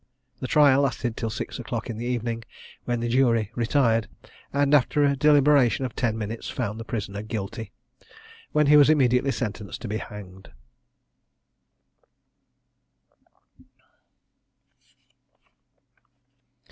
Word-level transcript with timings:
The 0.39 0.47
trial 0.47 0.81
lasted 0.81 1.15
till 1.15 1.29
six 1.29 1.59
o'clock 1.59 1.87
in 1.87 1.99
the 1.99 2.07
evening, 2.07 2.43
when 2.85 3.01
the 3.01 3.07
jury 3.07 3.51
retired, 3.53 4.07
and, 4.51 4.73
after 4.73 5.03
a 5.03 5.15
deliberation 5.15 5.85
of 5.85 5.95
ten 5.95 6.17
minutes, 6.17 6.49
found 6.49 6.79
the 6.79 6.83
prisoner 6.83 7.21
Guilty, 7.21 7.71
when 8.51 8.65
he 8.65 8.77
was 8.77 8.89
immediately 8.89 9.29
sentenced 9.29 9.79
to 9.83 9.87
be 9.87 9.97
hanged. 9.97 10.49